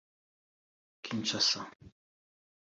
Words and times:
Kinshasa 1.03 1.61